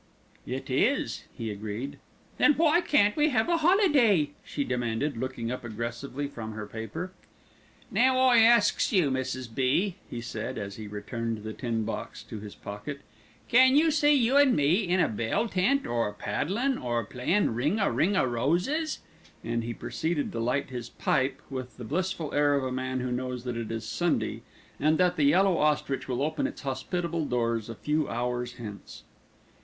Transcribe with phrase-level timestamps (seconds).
[0.47, 1.99] "It is," he agreed.
[2.39, 7.11] "Then why can't we have a holiday?" she demanded, looking up aggressively from her paper.
[7.91, 9.53] "Now I asks you, Mrs.
[9.53, 13.01] B.," he said, as he returned the tin box to his pocket,
[13.47, 17.77] "can you see you an' me in a bell tent, or paddlin', or playin' ring
[17.77, 19.01] a ring a roses?"
[19.43, 23.11] and he proceeded to light his pipe with the blissful air of a man who
[23.11, 24.41] knows that it is Sunday,
[24.79, 29.03] and that The Yellow Ostrich will open its hospitable doors a few hours hence.